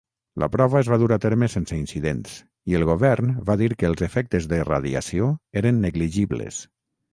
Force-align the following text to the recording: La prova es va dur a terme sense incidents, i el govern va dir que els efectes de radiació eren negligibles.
La 0.43 0.47
prova 0.53 0.77
es 0.79 0.87
va 0.93 0.97
dur 1.01 1.09
a 1.15 1.19
terme 1.25 1.49
sense 1.55 1.77
incidents, 1.79 2.39
i 2.73 2.79
el 2.79 2.87
govern 2.91 3.31
va 3.51 3.57
dir 3.65 3.69
que 3.83 3.89
els 3.91 4.05
efectes 4.09 4.51
de 4.55 4.61
radiació 4.73 5.31
eren 5.65 5.85
negligibles. 5.87 6.67